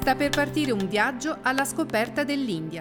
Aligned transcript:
sta 0.00 0.14
per 0.14 0.30
partire 0.30 0.70
un 0.70 0.86
viaggio 0.88 1.38
alla 1.42 1.64
scoperta 1.64 2.22
dell'India. 2.22 2.80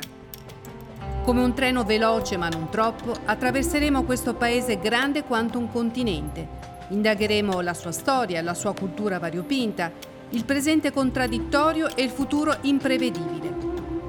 Come 1.23 1.41
un 1.41 1.55
treno 1.55 1.83
veloce 1.83 2.37
ma 2.37 2.47
non 2.47 2.69
troppo, 2.69 3.11
attraverseremo 3.25 4.03
questo 4.03 4.35
paese 4.35 4.79
grande 4.79 5.23
quanto 5.23 5.57
un 5.57 5.71
continente. 5.71 6.47
Indagheremo 6.89 7.59
la 7.61 7.73
sua 7.73 7.91
storia, 7.91 8.43
la 8.43 8.53
sua 8.53 8.75
cultura 8.75 9.17
variopinta, 9.17 9.91
il 10.29 10.45
presente 10.45 10.91
contraddittorio 10.91 11.95
e 11.95 12.03
il 12.03 12.11
futuro 12.11 12.55
imprevedibile. 12.61 13.55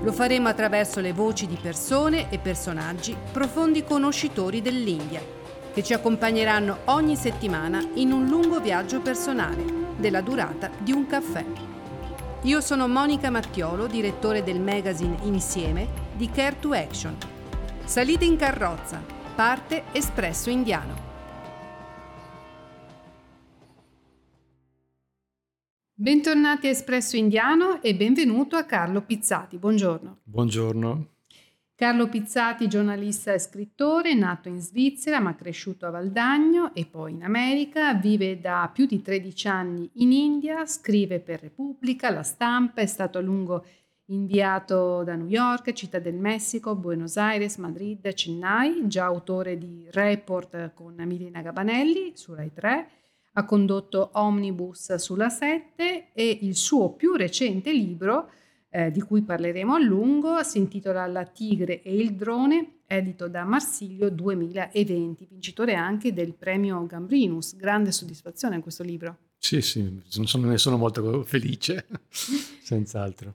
Lo 0.02 0.12
faremo 0.12 0.48
attraverso 0.48 1.00
le 1.00 1.14
voci 1.14 1.46
di 1.46 1.58
persone 1.60 2.30
e 2.30 2.38
personaggi 2.38 3.16
profondi 3.32 3.84
conoscitori 3.84 4.60
dell'India, 4.60 5.22
che 5.72 5.82
ci 5.82 5.94
accompagneranno 5.94 6.80
ogni 6.84 7.16
settimana 7.16 7.82
in 7.94 8.12
un 8.12 8.26
lungo 8.26 8.60
viaggio 8.60 9.00
personale, 9.00 9.64
della 9.96 10.20
durata 10.20 10.70
di 10.78 10.92
un 10.92 11.06
caffè. 11.06 11.77
Io 12.42 12.60
sono 12.60 12.86
Monica 12.86 13.30
Mattiolo, 13.30 13.88
direttore 13.88 14.44
del 14.44 14.60
magazine 14.60 15.18
Insieme 15.22 15.88
di 16.14 16.30
Care 16.30 16.56
to 16.60 16.72
Action. 16.72 17.16
Salite 17.84 18.24
in 18.24 18.36
carrozza, 18.36 19.04
parte 19.34 19.82
Espresso 19.90 20.48
Indiano. 20.48 20.94
Bentornati 25.92 26.68
a 26.68 26.70
Espresso 26.70 27.16
Indiano 27.16 27.82
e 27.82 27.96
benvenuto 27.96 28.54
a 28.54 28.62
Carlo 28.62 29.02
Pizzati. 29.02 29.58
Buongiorno. 29.58 30.20
Buongiorno. 30.22 31.17
Carlo 31.78 32.08
Pizzati, 32.08 32.66
giornalista 32.66 33.32
e 33.32 33.38
scrittore, 33.38 34.12
nato 34.12 34.48
in 34.48 34.58
Svizzera 34.58 35.20
ma 35.20 35.36
cresciuto 35.36 35.86
a 35.86 35.90
Valdagno 35.90 36.74
e 36.74 36.86
poi 36.86 37.12
in 37.12 37.22
America, 37.22 37.94
vive 37.94 38.40
da 38.40 38.68
più 38.74 38.84
di 38.84 39.00
13 39.00 39.46
anni 39.46 39.88
in 39.92 40.10
India, 40.10 40.66
scrive 40.66 41.20
per 41.20 41.38
Repubblica, 41.38 42.10
La 42.10 42.24
Stampa, 42.24 42.80
è 42.80 42.86
stato 42.86 43.18
a 43.18 43.20
lungo 43.20 43.64
inviato 44.06 45.04
da 45.04 45.14
New 45.14 45.28
York, 45.28 45.72
Città 45.72 46.00
del 46.00 46.16
Messico, 46.16 46.74
Buenos 46.74 47.16
Aires, 47.16 47.58
Madrid, 47.58 48.12
Chennai, 48.12 48.88
già 48.88 49.04
autore 49.04 49.56
di 49.56 49.86
Report 49.92 50.72
con 50.74 50.96
Milena 51.06 51.42
Gabanelli 51.42 52.10
su 52.16 52.34
Rai 52.34 52.52
3, 52.52 52.88
ha 53.34 53.44
condotto 53.44 54.10
Omnibus 54.14 54.96
sulla 54.96 55.28
7 55.28 56.08
e 56.12 56.38
il 56.42 56.56
suo 56.56 56.94
più 56.94 57.14
recente 57.14 57.70
libro 57.70 58.30
eh, 58.70 58.90
di 58.90 59.00
cui 59.00 59.22
parleremo 59.22 59.74
a 59.74 59.78
lungo, 59.78 60.42
si 60.42 60.58
intitola 60.58 61.06
La 61.06 61.24
tigre 61.24 61.82
e 61.82 61.94
il 61.96 62.14
drone, 62.14 62.80
edito 62.86 63.28
da 63.28 63.44
Marsiglio 63.44 64.10
2020, 64.10 65.26
vincitore 65.30 65.74
anche 65.74 66.12
del 66.12 66.34
premio 66.34 66.84
Gambrinus. 66.86 67.56
Grande 67.56 67.92
soddisfazione 67.92 68.56
in 68.56 68.62
questo 68.62 68.82
libro. 68.82 69.16
Sì, 69.38 69.60
sì, 69.60 70.02
sono, 70.08 70.48
ne 70.48 70.58
sono 70.58 70.76
molto 70.76 71.22
felice, 71.22 71.86
senz'altro. 72.10 73.34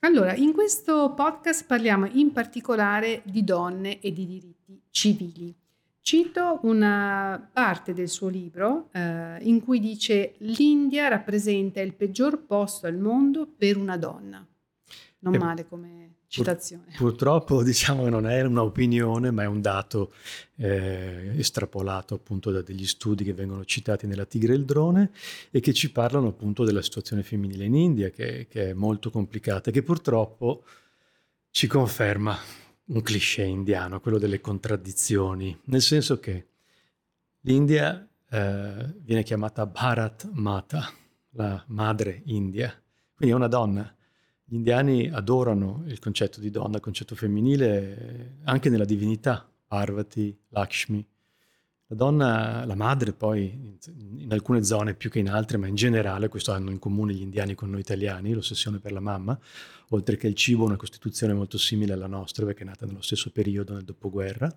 Allora, 0.00 0.34
in 0.34 0.52
questo 0.52 1.14
podcast 1.14 1.64
parliamo 1.64 2.06
in 2.12 2.32
particolare 2.32 3.22
di 3.24 3.42
donne 3.42 4.00
e 4.00 4.12
di 4.12 4.26
diritti 4.26 4.82
civili. 4.90 5.54
Cito 6.02 6.58
una 6.64 7.48
parte 7.50 7.94
del 7.94 8.10
suo 8.10 8.28
libro 8.28 8.90
eh, 8.92 9.38
in 9.40 9.62
cui 9.62 9.80
dice 9.80 10.34
l'India 10.38 11.08
rappresenta 11.08 11.80
il 11.80 11.94
peggior 11.94 12.44
posto 12.44 12.86
al 12.86 12.98
mondo 12.98 13.46
per 13.46 13.78
una 13.78 13.96
donna 13.96 14.46
non 15.30 15.36
male 15.36 15.66
come 15.66 16.16
citazione. 16.28 16.84
Pur, 16.96 16.96
purtroppo 17.10 17.62
diciamo 17.62 18.04
che 18.04 18.10
non 18.10 18.26
è 18.26 18.42
un'opinione, 18.42 19.30
ma 19.30 19.42
è 19.42 19.46
un 19.46 19.60
dato 19.60 20.12
eh, 20.56 21.32
estrapolato 21.36 22.14
appunto 22.14 22.50
da 22.50 22.62
degli 22.62 22.86
studi 22.86 23.24
che 23.24 23.32
vengono 23.32 23.64
citati 23.64 24.06
nella 24.06 24.24
Tigre 24.24 24.52
e 24.52 24.56
il 24.56 24.64
Drone 24.64 25.10
e 25.50 25.60
che 25.60 25.72
ci 25.72 25.90
parlano 25.92 26.28
appunto 26.28 26.64
della 26.64 26.82
situazione 26.82 27.22
femminile 27.22 27.64
in 27.64 27.74
India, 27.74 28.10
che, 28.10 28.46
che 28.48 28.70
è 28.70 28.72
molto 28.72 29.10
complicata 29.10 29.70
e 29.70 29.72
che 29.72 29.82
purtroppo 29.82 30.64
ci 31.50 31.66
conferma 31.66 32.36
un 32.86 33.00
cliché 33.00 33.42
indiano, 33.42 34.00
quello 34.00 34.18
delle 34.18 34.40
contraddizioni, 34.40 35.58
nel 35.64 35.80
senso 35.80 36.18
che 36.18 36.48
l'India 37.40 38.06
eh, 38.28 38.94
viene 38.98 39.22
chiamata 39.22 39.64
Bharat 39.64 40.28
Mata, 40.32 40.92
la 41.30 41.62
madre 41.68 42.22
India, 42.26 42.70
quindi 43.14 43.34
è 43.34 43.36
una 43.36 43.48
donna 43.48 43.94
gli 44.46 44.56
indiani 44.56 45.08
adorano 45.10 45.84
il 45.86 45.98
concetto 45.98 46.38
di 46.38 46.50
donna, 46.50 46.76
il 46.76 46.82
concetto 46.82 47.14
femminile, 47.14 48.36
anche 48.44 48.68
nella 48.68 48.84
divinità, 48.84 49.48
Parvati, 49.66 50.36
Lakshmi. 50.50 51.04
La 51.88 51.96
donna, 51.96 52.64
la 52.64 52.74
madre 52.74 53.12
poi, 53.12 53.78
in 54.18 54.32
alcune 54.32 54.62
zone 54.62 54.94
più 54.94 55.10
che 55.10 55.18
in 55.18 55.28
altre, 55.28 55.56
ma 55.56 55.66
in 55.66 55.74
generale, 55.74 56.28
questo 56.28 56.52
hanno 56.52 56.70
in 56.70 56.78
comune 56.78 57.14
gli 57.14 57.22
indiani 57.22 57.54
con 57.54 57.70
noi 57.70 57.80
italiani, 57.80 58.32
l'ossessione 58.32 58.78
per 58.78 58.92
la 58.92 59.00
mamma, 59.00 59.38
oltre 59.90 60.16
che 60.16 60.26
il 60.26 60.34
cibo, 60.34 60.64
una 60.64 60.76
costituzione 60.76 61.32
molto 61.32 61.58
simile 61.58 61.92
alla 61.92 62.06
nostra, 62.06 62.44
perché 62.44 62.62
è 62.62 62.66
nata 62.66 62.86
nello 62.86 63.02
stesso 63.02 63.30
periodo, 63.30 63.74
nel 63.74 63.84
dopoguerra, 63.84 64.54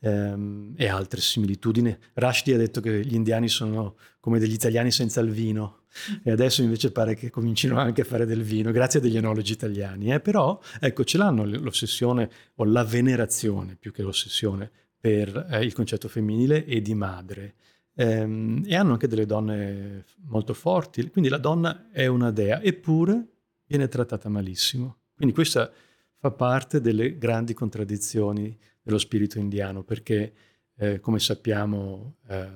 ehm, 0.00 0.74
e 0.76 0.88
altre 0.88 1.20
similitudini. 1.20 1.96
Rushdie 2.14 2.54
ha 2.54 2.58
detto 2.58 2.80
che 2.80 3.04
gli 3.04 3.14
indiani 3.14 3.48
sono 3.48 3.96
come 4.20 4.38
degli 4.38 4.52
italiani 4.52 4.90
senza 4.90 5.20
il 5.20 5.30
vino, 5.30 5.79
e 6.22 6.30
adesso 6.30 6.62
invece 6.62 6.92
pare 6.92 7.14
che 7.14 7.30
comincino 7.30 7.78
anche 7.78 8.02
a 8.02 8.04
fare 8.04 8.26
del 8.26 8.42
vino, 8.42 8.70
grazie 8.70 9.00
a 9.00 9.02
degli 9.02 9.16
enologi 9.16 9.52
italiani. 9.52 10.12
Eh? 10.12 10.20
Però, 10.20 10.60
ecco, 10.80 11.04
ce 11.04 11.18
l'hanno 11.18 11.44
l'ossessione 11.44 12.30
o 12.56 12.64
la 12.64 12.84
venerazione, 12.84 13.76
più 13.76 13.92
che 13.92 14.02
l'ossessione, 14.02 14.70
per 14.98 15.48
eh, 15.50 15.64
il 15.64 15.72
concetto 15.72 16.08
femminile 16.08 16.64
e 16.64 16.80
di 16.82 16.94
madre. 16.94 17.54
Ehm, 17.94 18.62
e 18.66 18.76
hanno 18.76 18.92
anche 18.92 19.08
delle 19.08 19.26
donne 19.26 20.04
molto 20.24 20.54
forti, 20.54 21.08
quindi 21.10 21.30
la 21.30 21.38
donna 21.38 21.90
è 21.90 22.06
una 22.06 22.30
dea, 22.30 22.62
eppure 22.62 23.26
viene 23.66 23.88
trattata 23.88 24.28
malissimo. 24.28 24.98
Quindi 25.14 25.34
questa 25.34 25.70
fa 26.16 26.30
parte 26.30 26.80
delle 26.80 27.18
grandi 27.18 27.54
contraddizioni 27.54 28.56
dello 28.82 28.98
spirito 28.98 29.38
indiano, 29.38 29.82
perché 29.82 30.32
eh, 30.76 31.00
come 31.00 31.18
sappiamo 31.18 32.16
eh, 32.28 32.48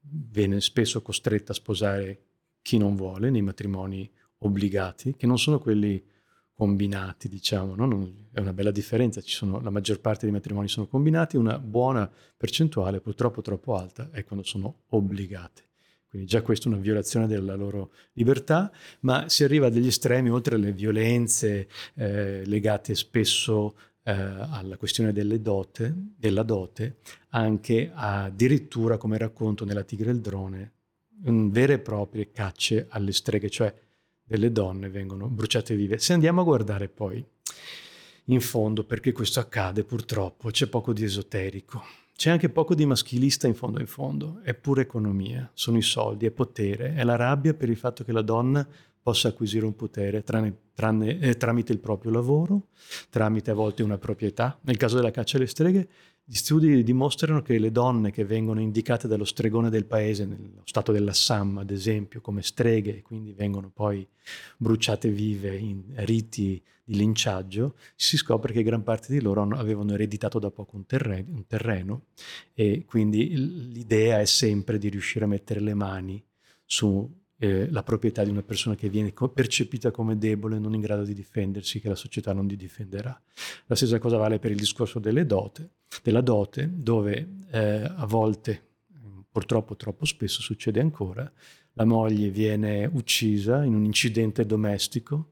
viene 0.00 0.60
spesso 0.60 1.02
costretta 1.02 1.52
a 1.52 1.54
sposare 1.56 2.22
chi 2.68 2.76
non 2.76 2.96
vuole 2.96 3.30
nei 3.30 3.40
matrimoni 3.40 4.10
obbligati, 4.40 5.14
che 5.16 5.26
non 5.26 5.38
sono 5.38 5.58
quelli 5.58 6.04
combinati, 6.52 7.26
diciamo, 7.26 7.74
no? 7.74 7.86
non, 7.86 8.28
è 8.30 8.40
una 8.40 8.52
bella 8.52 8.70
differenza, 8.70 9.22
sono, 9.24 9.58
la 9.62 9.70
maggior 9.70 10.00
parte 10.00 10.26
dei 10.26 10.34
matrimoni 10.34 10.68
sono 10.68 10.86
combinati, 10.86 11.38
una 11.38 11.58
buona 11.58 12.12
percentuale, 12.36 13.00
purtroppo 13.00 13.40
troppo 13.40 13.74
alta, 13.74 14.10
è 14.12 14.22
quando 14.22 14.44
sono 14.44 14.82
obbligate. 14.88 15.62
Quindi 16.10 16.28
già 16.28 16.42
questa 16.42 16.68
è 16.68 16.72
una 16.72 16.82
violazione 16.82 17.26
della 17.26 17.54
loro 17.54 17.90
libertà, 18.12 18.70
ma 19.00 19.30
si 19.30 19.44
arriva 19.44 19.68
a 19.68 19.70
degli 19.70 19.86
estremi, 19.86 20.28
oltre 20.28 20.56
alle 20.56 20.72
violenze 20.72 21.68
eh, 21.94 22.44
legate 22.44 22.94
spesso 22.94 23.76
eh, 24.02 24.12
alla 24.12 24.76
questione 24.76 25.14
dote, 25.40 25.94
della 26.18 26.42
dote, 26.42 26.98
anche 27.30 27.90
addirittura, 27.94 28.98
come 28.98 29.16
racconto 29.16 29.64
nella 29.64 29.84
Tigre 29.84 30.10
e 30.10 30.12
il 30.12 30.20
Drone, 30.20 30.72
vere 31.22 31.74
e 31.74 31.78
proprie 31.78 32.30
cacce 32.30 32.86
alle 32.90 33.12
streghe, 33.12 33.50
cioè 33.50 33.74
delle 34.22 34.52
donne 34.52 34.88
vengono 34.88 35.28
bruciate 35.28 35.74
vive. 35.74 35.98
Se 35.98 36.12
andiamo 36.12 36.42
a 36.42 36.44
guardare 36.44 36.88
poi 36.88 37.24
in 38.26 38.40
fondo 38.40 38.84
perché 38.84 39.12
questo 39.12 39.40
accade, 39.40 39.84
purtroppo 39.84 40.50
c'è 40.50 40.66
poco 40.66 40.92
di 40.92 41.04
esoterico. 41.04 41.82
C'è 42.14 42.30
anche 42.30 42.48
poco 42.48 42.74
di 42.74 42.84
maschilista 42.84 43.46
in 43.46 43.54
fondo 43.54 43.78
in 43.78 43.86
fondo, 43.86 44.40
è 44.42 44.52
pura 44.52 44.80
economia, 44.80 45.48
sono 45.54 45.78
i 45.78 45.82
soldi, 45.82 46.26
è 46.26 46.32
potere, 46.32 46.94
è 46.94 47.04
la 47.04 47.14
rabbia 47.14 47.54
per 47.54 47.68
il 47.68 47.76
fatto 47.76 48.02
che 48.02 48.10
la 48.10 48.22
donna 48.22 48.66
possa 49.00 49.28
acquisire 49.28 49.64
un 49.64 49.76
potere 49.76 50.24
tranne, 50.24 50.54
tranne, 50.74 51.18
eh, 51.20 51.36
tramite 51.36 51.72
il 51.72 51.78
proprio 51.78 52.10
lavoro, 52.10 52.66
tramite 53.08 53.52
a 53.52 53.54
volte 53.54 53.84
una 53.84 53.98
proprietà. 53.98 54.58
Nel 54.62 54.76
caso 54.76 54.96
della 54.96 55.12
caccia 55.12 55.36
alle 55.36 55.46
streghe 55.46 55.88
gli 56.30 56.34
studi 56.34 56.82
dimostrano 56.82 57.40
che 57.40 57.58
le 57.58 57.72
donne 57.72 58.10
che 58.10 58.22
vengono 58.22 58.60
indicate 58.60 59.08
dallo 59.08 59.24
stregone 59.24 59.70
del 59.70 59.86
paese, 59.86 60.26
nello 60.26 60.60
stato 60.64 60.92
dell'Assam 60.92 61.56
ad 61.56 61.70
esempio, 61.70 62.20
come 62.20 62.42
streghe, 62.42 62.98
e 62.98 63.02
quindi 63.02 63.32
vengono 63.32 63.70
poi 63.72 64.06
bruciate 64.58 65.08
vive 65.08 65.56
in 65.56 65.84
riti 65.94 66.62
di 66.84 66.96
linciaggio, 66.96 67.76
si 67.96 68.18
scopre 68.18 68.52
che 68.52 68.62
gran 68.62 68.82
parte 68.82 69.10
di 69.10 69.22
loro 69.22 69.40
avevano 69.54 69.94
ereditato 69.94 70.38
da 70.38 70.50
poco 70.50 70.76
un 70.76 70.84
terreno, 70.84 71.32
un 71.32 71.46
terreno 71.46 72.02
e 72.52 72.84
quindi 72.84 73.72
l'idea 73.72 74.20
è 74.20 74.26
sempre 74.26 74.76
di 74.76 74.90
riuscire 74.90 75.24
a 75.24 75.28
mettere 75.28 75.60
le 75.60 75.72
mani 75.72 76.22
su 76.66 77.10
eh, 77.38 77.70
la 77.70 77.82
proprietà 77.82 78.24
di 78.24 78.30
una 78.30 78.42
persona 78.42 78.74
che 78.74 78.88
viene 78.88 79.12
percepita 79.32 79.90
come 79.90 80.18
debole, 80.18 80.58
non 80.58 80.74
in 80.74 80.80
grado 80.80 81.04
di 81.04 81.14
difendersi, 81.14 81.80
che 81.80 81.88
la 81.88 81.94
società 81.94 82.32
non 82.32 82.46
difenderà. 82.46 83.20
La 83.66 83.74
stessa 83.76 83.98
cosa 83.98 84.16
vale 84.16 84.38
per 84.38 84.50
il 84.50 84.56
discorso 84.58 84.98
delle 84.98 85.24
dote, 85.24 85.70
della 86.02 86.20
dote, 86.20 86.68
dove 86.72 87.36
eh, 87.50 87.92
a 87.94 88.06
volte, 88.06 88.62
purtroppo 89.30 89.76
troppo 89.76 90.04
spesso 90.04 90.40
succede 90.42 90.80
ancora, 90.80 91.30
la 91.74 91.84
moglie 91.84 92.30
viene 92.30 92.90
uccisa 92.92 93.62
in 93.62 93.74
un 93.74 93.84
incidente 93.84 94.44
domestico 94.44 95.30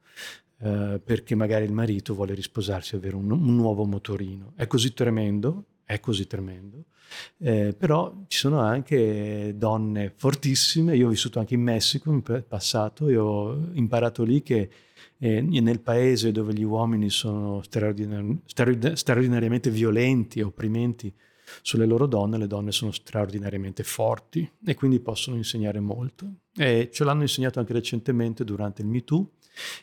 eh, 0.58 1.00
perché 1.04 1.34
magari 1.34 1.64
il 1.64 1.72
marito 1.72 2.14
vuole 2.14 2.34
risposarsi 2.34 2.94
avere 2.94 3.16
un, 3.16 3.30
un 3.30 3.56
nuovo 3.56 3.84
motorino. 3.84 4.52
È 4.54 4.68
così 4.68 4.94
tremendo 4.94 5.64
è 5.86 6.00
così 6.00 6.26
tremendo, 6.26 6.86
eh, 7.38 7.74
però 7.78 8.12
ci 8.26 8.38
sono 8.38 8.58
anche 8.58 9.54
donne 9.56 10.12
fortissime, 10.16 10.96
io 10.96 11.06
ho 11.06 11.10
vissuto 11.10 11.38
anche 11.38 11.54
in 11.54 11.62
Messico 11.62 12.10
in 12.10 12.22
passato 12.46 13.08
e 13.08 13.16
ho 13.16 13.70
imparato 13.74 14.24
lì 14.24 14.42
che 14.42 14.68
eh, 15.18 15.40
nel 15.40 15.80
paese 15.80 16.32
dove 16.32 16.52
gli 16.52 16.64
uomini 16.64 17.08
sono 17.08 17.62
straordinar- 17.62 18.92
straordinariamente 18.94 19.70
violenti 19.70 20.40
e 20.40 20.42
opprimenti 20.42 21.14
sulle 21.62 21.86
loro 21.86 22.06
donne, 22.06 22.38
le 22.38 22.48
donne 22.48 22.72
sono 22.72 22.90
straordinariamente 22.90 23.84
forti 23.84 24.50
e 24.64 24.74
quindi 24.74 24.98
possono 24.98 25.36
insegnare 25.36 25.78
molto. 25.78 26.26
E 26.56 26.90
ce 26.92 27.04
l'hanno 27.04 27.22
insegnato 27.22 27.60
anche 27.60 27.72
recentemente 27.72 28.42
durante 28.42 28.82
il 28.82 28.88
MeToo 28.88 29.30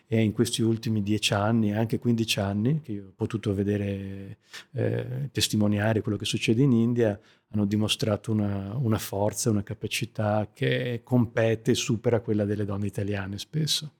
e 0.08 0.22
in 0.22 0.32
questi 0.32 0.62
ultimi 0.62 1.02
dieci 1.02 1.34
anni, 1.34 1.74
anche 1.74 2.00
15 2.00 2.40
anni, 2.40 2.82
che 2.82 3.00
ho 3.00 3.14
potuto 3.16 3.54
vedere, 3.54 4.38
eh, 4.74 5.30
testimoniare 5.32 6.02
quello 6.02 6.18
che 6.18 6.26
succede 6.26 6.62
in 6.62 6.72
India, 6.72 7.20
hanno 7.52 7.66
dimostrato 7.66 8.32
una, 8.32 8.76
una 8.76 8.98
forza, 8.98 9.50
una 9.50 9.64
capacità 9.64 10.50
che 10.54 11.02
compete 11.04 11.72
e 11.72 11.76
supera 11.76 12.20
quella 12.20 12.46
delle 12.46 12.66
donne 12.66 12.88
italiane 12.88 13.38
spesso. 13.38 13.94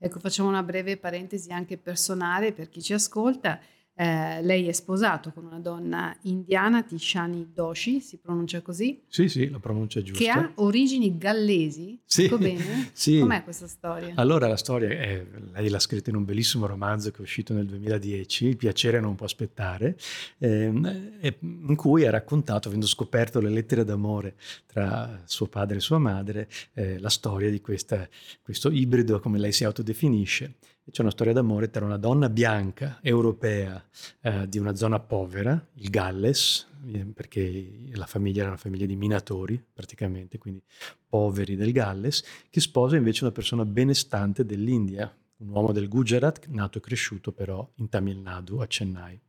Ecco, 0.00 0.20
facciamo 0.20 0.48
una 0.48 0.62
breve 0.62 0.96
parentesi 0.96 1.50
anche 1.50 1.76
personale 1.76 2.52
per 2.52 2.68
chi 2.68 2.80
ci 2.82 2.92
ascolta. 2.92 3.60
Eh, 4.00 4.42
lei 4.42 4.68
è 4.68 4.72
sposato 4.72 5.32
con 5.32 5.44
una 5.44 5.58
donna 5.58 6.16
indiana, 6.22 6.84
Tishani 6.84 7.50
Doshi, 7.52 7.98
si 7.98 8.16
pronuncia 8.18 8.62
così? 8.62 9.02
Sì, 9.08 9.28
sì, 9.28 9.50
la 9.50 9.58
pronuncia 9.58 10.00
giusta. 10.02 10.22
Che 10.22 10.30
ha 10.30 10.52
origini 10.54 11.18
gallesi, 11.18 11.98
sì, 12.04 12.22
dico 12.22 12.38
bene? 12.38 12.90
Sì. 12.94 13.18
Com'è 13.18 13.42
questa 13.42 13.66
storia? 13.66 14.12
Allora, 14.14 14.46
la 14.46 14.56
storia 14.56 14.88
è, 14.90 15.26
lei 15.52 15.68
l'ha 15.68 15.80
scritta 15.80 16.10
in 16.10 16.16
un 16.16 16.24
bellissimo 16.24 16.66
romanzo 16.66 17.10
che 17.10 17.18
è 17.18 17.22
uscito 17.22 17.52
nel 17.52 17.66
2010, 17.66 18.46
Il 18.46 18.56
piacere 18.56 19.00
non 19.00 19.16
può 19.16 19.26
aspettare, 19.26 19.96
ehm, 20.38 21.18
in 21.40 21.74
cui 21.74 22.06
ha 22.06 22.10
raccontato, 22.10 22.68
avendo 22.68 22.86
scoperto 22.86 23.40
le 23.40 23.50
lettere 23.50 23.82
d'amore 23.82 24.36
tra 24.66 25.22
suo 25.24 25.48
padre 25.48 25.78
e 25.78 25.80
sua 25.80 25.98
madre, 25.98 26.48
eh, 26.74 27.00
la 27.00 27.10
storia 27.10 27.50
di 27.50 27.60
questa, 27.60 28.08
questo 28.42 28.70
ibrido, 28.70 29.18
come 29.18 29.38
lei 29.38 29.50
si 29.50 29.64
autodefinisce, 29.64 30.54
c'è 30.90 31.02
una 31.02 31.10
storia 31.10 31.32
d'amore 31.32 31.70
tra 31.70 31.84
una 31.84 31.96
donna 31.96 32.28
bianca, 32.28 32.98
europea, 33.02 33.82
eh, 34.20 34.48
di 34.48 34.58
una 34.58 34.74
zona 34.74 34.98
povera, 35.00 35.66
il 35.74 35.90
Galles, 35.90 36.66
eh, 36.92 37.04
perché 37.14 37.90
la 37.92 38.06
famiglia 38.06 38.40
era 38.40 38.48
una 38.50 38.58
famiglia 38.58 38.86
di 38.86 38.96
minatori 38.96 39.62
praticamente, 39.72 40.38
quindi 40.38 40.62
poveri 41.08 41.56
del 41.56 41.72
Galles, 41.72 42.24
che 42.50 42.60
sposa 42.60 42.96
invece 42.96 43.24
una 43.24 43.32
persona 43.32 43.64
benestante 43.64 44.44
dell'India, 44.44 45.14
un 45.38 45.50
uomo 45.50 45.72
del 45.72 45.88
Gujarat, 45.88 46.46
nato 46.48 46.78
e 46.78 46.80
cresciuto 46.80 47.32
però 47.32 47.68
in 47.76 47.88
Tamil 47.88 48.18
Nadu, 48.18 48.58
a 48.58 48.66
Chennai. 48.66 49.20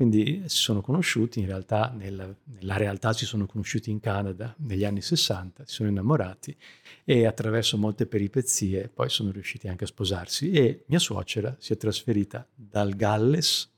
Quindi 0.00 0.44
si 0.46 0.56
sono 0.56 0.80
conosciuti, 0.80 1.40
in 1.40 1.46
realtà 1.46 1.92
nella, 1.94 2.34
nella, 2.44 2.78
realtà 2.78 3.12
si 3.12 3.26
sono 3.26 3.44
conosciuti 3.44 3.90
in 3.90 4.00
Canada 4.00 4.54
negli 4.60 4.82
anni 4.82 5.02
60, 5.02 5.66
si 5.66 5.74
sono 5.74 5.90
innamorati 5.90 6.56
e 7.04 7.26
attraverso 7.26 7.76
molte 7.76 8.06
peripezie 8.06 8.88
poi 8.88 9.10
sono 9.10 9.30
riusciti 9.30 9.68
anche 9.68 9.84
a 9.84 9.86
sposarsi 9.86 10.52
e 10.52 10.84
mia 10.86 10.98
suocera 10.98 11.54
si 11.58 11.74
è 11.74 11.76
trasferita 11.76 12.48
dal 12.54 12.96
Galles 12.96 13.70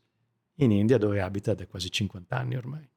in 0.58 0.70
India 0.70 0.96
dove 0.96 1.20
abita 1.20 1.54
da 1.54 1.66
quasi 1.66 1.90
50 1.90 2.36
anni 2.36 2.54
ormai. 2.54 2.88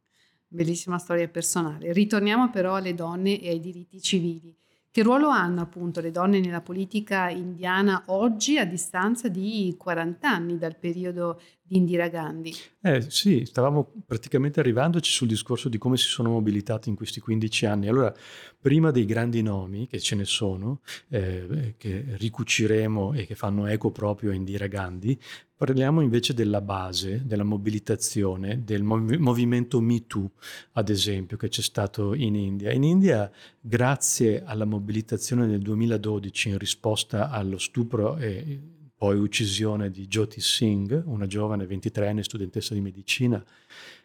Bellissima 0.47 0.99
storia 0.99 1.27
personale. 1.27 1.93
Ritorniamo 1.93 2.51
però 2.51 2.75
alle 2.75 2.93
donne 2.93 3.41
e 3.41 3.49
ai 3.49 3.59
diritti 3.59 3.99
civili. 3.99 4.55
Che 4.95 5.03
ruolo 5.03 5.27
hanno 5.27 5.59
appunto 5.59 5.99
le 5.99 6.11
donne 6.11 6.39
nella 6.39 6.61
politica 6.61 7.29
indiana 7.29 8.03
oggi 8.05 8.59
a 8.59 8.65
distanza 8.65 9.27
di 9.27 9.75
40 9.77 10.29
anni 10.29 10.57
dal 10.57 10.77
periodo 10.77 11.41
di 11.67 11.77
Indira 11.77 12.07
Gandhi? 12.09 12.53
Eh, 12.81 13.09
sì, 13.09 13.43
stavamo 13.45 13.91
praticamente 14.05 14.59
arrivandoci 14.59 15.11
sul 15.11 15.27
discorso 15.27 15.67
di 15.67 15.79
come 15.79 15.97
si 15.97 16.05
sono 16.05 16.29
mobilitati 16.29 16.89
in 16.89 16.95
questi 16.95 17.19
15 17.19 17.65
anni. 17.65 17.87
Allora, 17.87 18.13
prima 18.59 18.91
dei 18.91 19.05
grandi 19.05 19.41
nomi, 19.41 19.87
che 19.87 19.99
ce 19.99 20.15
ne 20.15 20.25
sono, 20.25 20.81
eh, 21.09 21.73
che 21.77 22.05
ricuciremo 22.17 23.13
e 23.13 23.25
che 23.25 23.35
fanno 23.35 23.65
eco 23.65 23.89
proprio 23.91 24.31
a 24.31 24.35
Indira 24.35 24.67
Gandhi, 24.67 25.19
Parliamo 25.57 26.01
invece 26.01 26.33
della 26.33 26.59
base, 26.59 27.25
della 27.25 27.45
mobilitazione, 27.45 28.65
del 28.65 28.83
mov- 28.83 29.15
movimento 29.15 29.79
MeToo, 29.79 30.31
ad 30.73 30.89
esempio, 30.89 31.37
che 31.37 31.47
c'è 31.47 31.61
stato 31.61 32.13
in 32.13 32.35
India. 32.35 32.73
In 32.73 32.83
India, 32.83 33.31
grazie 33.61 34.43
alla 34.43 34.65
mobilitazione 34.65 35.47
del 35.47 35.61
2012 35.61 36.49
in 36.49 36.57
risposta 36.57 37.29
allo 37.29 37.57
stupro 37.57 38.17
e 38.17 38.59
poi 38.97 39.17
uccisione 39.17 39.91
di 39.91 40.07
Jyoti 40.07 40.39
Singh, 40.39 41.03
una 41.05 41.27
giovane 41.27 41.65
23enne 41.65 42.21
studentessa 42.21 42.73
di 42.73 42.81
medicina, 42.81 43.43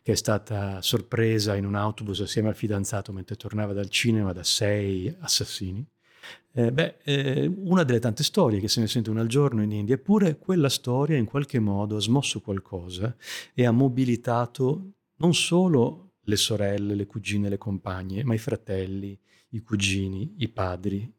che 0.03 0.13
è 0.13 0.17
stata 0.17 0.83
sorpresa 0.83 1.55
in 1.55 1.65
un 1.65 1.77
autobus 1.77 2.21
assieme 2.21 2.49
al 2.49 2.57
fidanzato 2.57 3.13
mentre 3.13 3.37
tornava 3.37 3.73
dal 3.73 3.89
cinema 3.89 4.33
da 4.33 4.43
sei 4.43 5.15
assassini, 5.21 5.87
eh, 6.53 6.73
beh, 6.73 6.97
eh, 7.05 7.47
una 7.47 7.85
delle 7.85 8.01
tante 8.01 8.25
storie 8.25 8.59
che 8.59 8.69
se 8.69 8.81
ne 8.81 8.89
sentono 8.89 9.21
al 9.21 9.29
giorno 9.29 9.63
in 9.63 9.71
India, 9.71 9.95
eppure 9.95 10.37
quella 10.39 10.69
storia 10.69 11.17
in 11.17 11.25
qualche 11.25 11.61
modo 11.61 11.97
ha 11.97 12.01
smosso 12.01 12.41
qualcosa 12.41 13.15
e 13.55 13.65
ha 13.65 13.71
mobilitato 13.71 14.93
non 15.17 15.35
solo 15.35 16.15
le 16.25 16.37
sorelle, 16.37 16.95
le 16.95 17.07
cugine, 17.07 17.49
le 17.49 17.59
compagne, 17.59 18.25
ma 18.25 18.35
i 18.35 18.39
fratelli, 18.39 19.19
i 19.51 19.61
cugini, 19.63 20.35
i 20.39 20.49
padri 20.49 21.13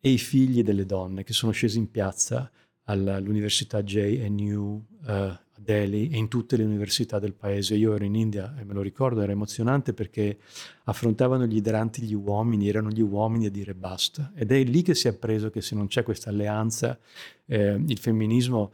e 0.00 0.10
i 0.10 0.18
figli 0.18 0.62
delle 0.62 0.84
donne 0.84 1.24
che 1.24 1.32
sono 1.32 1.52
scesi 1.52 1.78
in 1.78 1.90
piazza 1.90 2.50
all'università 2.86 3.82
JNU 3.82 4.84
eh, 5.06 5.12
a 5.12 5.40
Delhi 5.56 6.08
e 6.08 6.16
in 6.16 6.28
tutte 6.28 6.56
le 6.56 6.64
università 6.64 7.18
del 7.18 7.32
paese. 7.32 7.74
Io 7.74 7.94
ero 7.94 8.04
in 8.04 8.14
India 8.14 8.54
e 8.58 8.64
me 8.64 8.74
lo 8.74 8.82
ricordo, 8.82 9.20
era 9.20 9.32
emozionante 9.32 9.92
perché 9.92 10.38
affrontavano 10.84 11.46
gli 11.46 11.56
idranti 11.56 12.02
gli 12.02 12.14
uomini, 12.14 12.68
erano 12.68 12.90
gli 12.90 13.00
uomini 13.00 13.46
a 13.46 13.50
dire 13.50 13.74
basta. 13.74 14.32
Ed 14.34 14.52
è 14.52 14.62
lì 14.64 14.82
che 14.82 14.94
si 14.94 15.08
è 15.08 15.10
appreso 15.10 15.50
che 15.50 15.60
se 15.60 15.74
non 15.74 15.86
c'è 15.86 16.02
questa 16.02 16.30
alleanza, 16.30 16.98
eh, 17.46 17.82
il 17.86 17.98
femminismo 17.98 18.72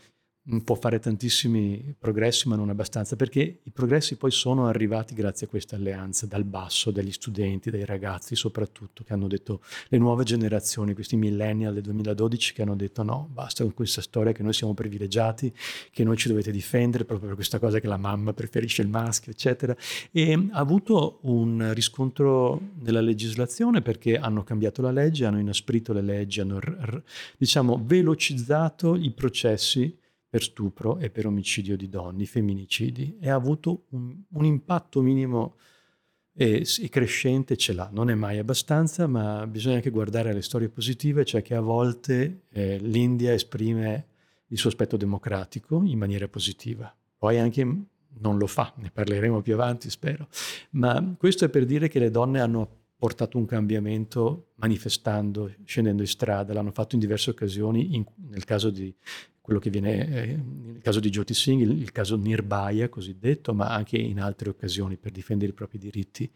può 0.65 0.75
fare 0.75 0.99
tantissimi 0.99 1.95
progressi, 1.97 2.49
ma 2.49 2.57
non 2.57 2.69
abbastanza, 2.69 3.15
perché 3.15 3.61
i 3.63 3.71
progressi 3.71 4.17
poi 4.17 4.33
sono 4.33 4.67
arrivati 4.67 5.15
grazie 5.15 5.47
a 5.47 5.49
questa 5.49 5.77
alleanza 5.77 6.27
dal 6.27 6.45
basso, 6.45 6.91
dagli 6.91 7.13
studenti, 7.13 7.71
dai 7.71 7.85
ragazzi 7.85 8.35
soprattutto, 8.35 9.05
che 9.05 9.13
hanno 9.13 9.29
detto, 9.29 9.61
le 9.89 9.99
nuove 9.99 10.25
generazioni, 10.25 10.95
questi 10.95 11.17
millennial 11.17 11.75
del 11.75 11.85
2012 11.85 12.55
che 12.55 12.63
hanno 12.63 12.75
detto 12.75 13.05
no, 13.05 13.29
basta 13.33 13.63
con 13.63 13.73
questa 13.73 14.01
storia 14.01 14.33
che 14.33 14.43
noi 14.43 14.53
siamo 14.53 14.75
privilegiati, 14.75 15.55
che 15.93 16.03
noi 16.03 16.17
ci 16.17 16.27
dovete 16.29 16.51
difendere 16.51 17.05
proprio 17.05 17.29
per 17.29 17.37
questa 17.37 17.61
cosa 17.61 17.79
che 17.79 17.87
la 17.87 17.97
mamma 17.97 18.33
preferisce 18.33 18.83
il 18.83 18.89
maschio, 18.89 19.31
eccetera. 19.31 19.77
E 20.11 20.49
ha 20.51 20.59
avuto 20.59 21.21
un 21.23 21.73
riscontro 21.73 22.61
nella 22.81 23.01
legislazione 23.01 23.81
perché 23.81 24.17
hanno 24.17 24.43
cambiato 24.43 24.83
la 24.83 24.91
legge, 24.91 25.25
hanno 25.25 25.39
inasprito 25.39 25.93
le 25.93 26.03
leggi, 26.03 26.41
hanno 26.41 26.61
diciamo 27.37 27.81
velocizzato 27.85 28.97
i 28.97 29.13
processi 29.13 30.01
per 30.33 30.43
stupro 30.45 30.99
e 30.99 31.11
per 31.11 31.27
omicidio 31.27 31.77
di 31.77 31.91
donne, 31.91 32.25
femminicidi, 32.25 33.19
e 33.21 33.29
ha 33.29 33.35
avuto 33.35 33.85
un, 33.91 34.17
un 34.31 34.45
impatto 34.47 35.03
minimo 35.03 35.57
e, 36.33 36.67
e, 36.81 36.89
crescente, 36.89 37.59
ce 37.59 37.75
l'ha. 37.75 37.91
Non 37.93 38.09
è 38.09 38.15
mai 38.15 38.39
abbastanza, 38.39 39.07
ma 39.07 39.47
bisogna 39.47 39.75
anche 39.75 39.91
guardare 39.91 40.31
alle 40.31 40.41
storie 40.41 40.71
positive, 40.71 41.27
cioè 41.27 41.43
che 41.43 41.55
a 41.55 41.61
volte 41.61 42.45
eh, 42.49 42.79
l'India 42.79 43.35
esprime 43.35 44.07
il 44.47 44.57
suo 44.57 44.71
aspetto 44.71 44.97
democratico 44.97 45.83
in 45.85 45.99
maniera 45.99 46.27
positiva. 46.29 46.97
Poi 47.19 47.39
anche 47.39 47.63
non 47.65 48.39
lo 48.39 48.47
fa, 48.47 48.73
ne 48.79 48.91
parleremo 48.91 49.43
più 49.43 49.53
avanti, 49.53 49.91
spero. 49.91 50.29
Ma 50.71 51.15
questo 51.19 51.45
è 51.45 51.51
per 51.51 51.67
dire 51.67 51.89
che 51.89 51.99
le 51.99 52.11
donne 52.11 52.41
hanno 52.41 52.81
portato 52.97 53.37
un 53.37 53.45
cambiamento 53.45 54.53
manifestando, 54.55 55.53
scendendo 55.65 56.01
in 56.01 56.09
strada, 56.09 56.55
l'hanno 56.55 56.71
fatto 56.71 56.95
in 56.95 57.03
diverse 57.03 57.29
occasioni, 57.29 57.97
in, 57.97 58.05
nel 58.31 58.45
caso 58.45 58.71
di 58.71 58.95
quello 59.43 59.59
che 59.59 59.71
viene, 59.71 60.09
eh, 60.09 60.37
nel 60.37 60.81
caso 60.81 61.01
di 61.01 61.11
Jyoti 61.11 61.35
Singh, 61.35 61.61
il, 61.61 61.81
il 61.83 61.93
caso 61.93 62.17
Nirbhaya 62.17 62.89
cosiddetto, 62.89 63.53
ma 63.53 63.75
anche 63.75 63.99
in 63.99 64.21
altre 64.21 64.49
occasioni 64.49 64.97
per 64.97 65.11
difendere 65.11 65.51
i 65.51 65.55
propri 65.55 65.79
diritti 65.79 66.31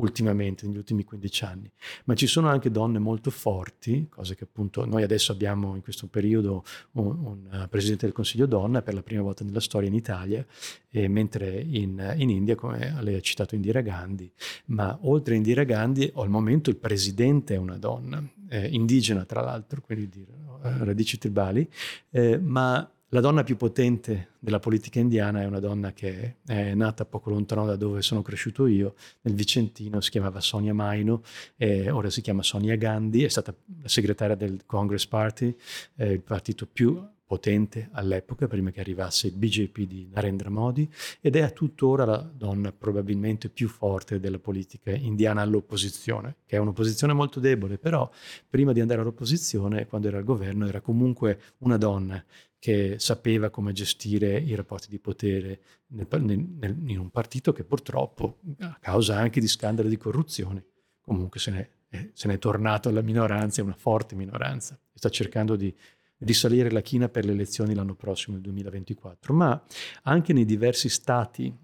ultimamente, 0.00 0.66
negli 0.66 0.76
ultimi 0.76 1.04
15 1.04 1.44
anni. 1.44 1.70
Ma 2.04 2.14
ci 2.14 2.26
sono 2.26 2.48
anche 2.48 2.70
donne 2.70 2.98
molto 2.98 3.30
forti, 3.30 4.08
cose 4.08 4.34
che 4.34 4.44
appunto 4.44 4.84
noi 4.84 5.02
adesso 5.02 5.32
abbiamo 5.32 5.74
in 5.74 5.82
questo 5.82 6.06
periodo 6.06 6.64
un, 6.92 7.06
un 7.06 7.62
uh, 7.64 7.68
Presidente 7.68 8.06
del 8.06 8.14
Consiglio 8.14 8.46
donna 8.46 8.82
per 8.82 8.94
la 8.94 9.02
prima 9.02 9.22
volta 9.22 9.44
nella 9.44 9.60
storia 9.60 9.88
in 9.88 9.94
Italia, 9.94 10.44
mentre 10.92 11.60
in, 11.60 12.14
in, 12.16 12.30
India, 12.30 12.56
come 12.56 12.96
lei 13.00 13.14
ha 13.14 13.20
citato 13.20 13.54
Indira 13.54 13.80
Gandhi, 13.80 14.30
ma 14.66 14.98
oltre 15.02 15.34
a 15.34 15.36
Indira 15.36 15.64
Gandhi, 15.64 16.10
al 16.16 16.28
momento 16.28 16.68
il 16.68 16.76
Presidente 16.76 17.54
è 17.54 17.58
una 17.58 17.76
donna, 17.76 18.22
eh, 18.48 18.66
indigena 18.66 19.24
tra 19.24 19.42
l'altro, 19.42 19.80
quindi 19.80 20.08
di 20.08 20.22
eh, 20.22 20.49
radici 20.62 21.18
tribali, 21.18 21.68
eh, 22.10 22.38
ma 22.38 22.88
la 23.08 23.20
donna 23.20 23.42
più 23.42 23.56
potente 23.56 24.29
della 24.40 24.58
politica 24.58 24.98
indiana 24.98 25.42
è 25.42 25.46
una 25.46 25.60
donna 25.60 25.92
che 25.92 26.36
è 26.46 26.74
nata 26.74 27.04
poco 27.04 27.30
lontano 27.30 27.66
da 27.66 27.76
dove 27.76 28.00
sono 28.02 28.22
cresciuto 28.22 28.66
io, 28.66 28.94
nel 29.22 29.34
Vicentino, 29.34 30.00
si 30.00 30.10
chiamava 30.10 30.40
Sonia 30.40 30.74
Maino, 30.74 31.22
e 31.56 31.90
ora 31.90 32.08
si 32.10 32.22
chiama 32.22 32.42
Sonia 32.42 32.76
Gandhi, 32.76 33.22
è 33.22 33.28
stata 33.28 33.54
la 33.82 33.88
segretaria 33.88 34.34
del 34.34 34.62
Congress 34.64 35.06
Party, 35.06 35.54
eh, 35.96 36.12
il 36.12 36.22
partito 36.22 36.66
più 36.66 37.06
potente 37.30 37.90
all'epoca, 37.92 38.48
prima 38.48 38.72
che 38.72 38.80
arrivasse 38.80 39.28
il 39.28 39.34
BJP 39.34 39.80
di 39.82 40.08
Narendra 40.12 40.50
Modi, 40.50 40.90
ed 41.20 41.36
è 41.36 41.42
a 41.42 41.50
tuttora 41.50 42.04
la 42.04 42.16
donna 42.16 42.72
probabilmente 42.72 43.48
più 43.48 43.68
forte 43.68 44.18
della 44.18 44.40
politica 44.40 44.90
indiana 44.90 45.40
all'opposizione, 45.40 46.38
che 46.44 46.56
è 46.56 46.58
un'opposizione 46.58 47.12
molto 47.12 47.38
debole, 47.38 47.78
però 47.78 48.10
prima 48.48 48.72
di 48.72 48.80
andare 48.80 49.02
all'opposizione, 49.02 49.86
quando 49.86 50.08
era 50.08 50.18
al 50.18 50.24
governo, 50.24 50.66
era 50.66 50.80
comunque 50.80 51.40
una 51.58 51.76
donna 51.76 52.24
che 52.60 52.96
sapeva 52.98 53.48
come 53.48 53.72
gestire 53.72 54.29
i 54.38 54.54
rapporti 54.54 54.88
di 54.88 54.98
potere 54.98 55.60
nel, 55.88 56.06
nel, 56.20 56.76
in 56.86 56.98
un 56.98 57.10
partito 57.10 57.52
che 57.52 57.64
purtroppo, 57.64 58.38
a 58.60 58.78
causa 58.80 59.16
anche 59.16 59.40
di 59.40 59.48
scandali 59.48 59.88
di 59.88 59.96
corruzione, 59.96 60.64
comunque 61.00 61.40
se 61.40 61.50
n'è, 61.50 61.70
eh, 61.88 62.10
se 62.14 62.28
n'è 62.28 62.38
tornato 62.38 62.88
alla 62.88 63.02
minoranza, 63.02 63.60
è 63.60 63.64
una 63.64 63.76
forte 63.76 64.14
minoranza, 64.14 64.78
sta 64.92 65.08
cercando 65.08 65.56
di 65.56 65.74
risalire 66.18 66.70
la 66.70 66.82
china 66.82 67.08
per 67.08 67.24
le 67.24 67.32
elezioni 67.32 67.74
l'anno 67.74 67.94
prossimo, 67.94 68.34
nel 68.34 68.44
2024, 68.44 69.32
ma 69.32 69.62
anche 70.02 70.32
nei 70.32 70.44
diversi 70.44 70.88
stati 70.88 71.54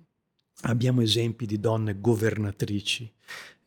abbiamo 0.62 1.02
esempi 1.02 1.46
di 1.46 1.60
donne 1.60 2.00
governatrici 2.00 3.12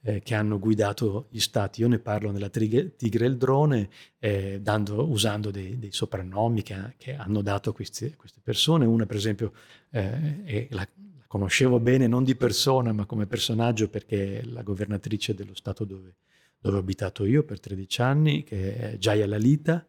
eh, 0.02 0.22
che 0.22 0.36
hanno 0.36 0.60
guidato 0.60 1.28
gli 1.30 1.40
stati. 1.40 1.82
Io 1.82 1.88
ne 1.88 2.00
parlo 2.00 2.32
nella 2.32 2.50
Tigre 2.50 2.94
e 2.98 3.28
il 3.28 3.38
Drone, 3.38 3.90
eh, 4.20 4.60
dando, 4.62 5.10
usando 5.10 5.52
dei, 5.52 5.78
dei 5.78 5.92
soprannomi 5.92 6.64
che, 6.64 6.94
che, 6.98 7.16
hanno 7.16 7.42
dato 7.42 7.72
a 7.72 7.74
queste, 7.74 8.16
queste, 8.16 8.40
persone. 8.42 8.86
Una, 8.86 9.06
per 9.06 9.18
esempio, 9.18 9.54
eh, 9.92 10.68
la, 10.72 10.88
la, 10.88 10.88
conoscevo 11.28 11.80
bene 11.80 12.08
non 12.08 12.24
di 12.24 12.36
persona, 12.36 12.94
ma 12.94 13.06
come 13.06 13.26
personaggio, 13.26 13.90
perché 13.90 14.40
è 14.40 14.44
la 14.44 14.64
governatrice 14.64 15.34
dello 15.34 15.54
stato 15.54 15.84
dove, 15.84 16.16
dove 16.60 16.78
ho 16.78 16.80
abitato 16.80 17.26
io 17.26 17.44
per 17.44 17.60
13 17.60 18.02
anni, 18.02 18.44
che 18.44 18.76
è 18.76 18.98
Jaya 18.98 19.28
Lalita, 19.28 19.86